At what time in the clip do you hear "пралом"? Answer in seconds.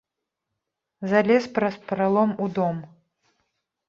1.91-2.33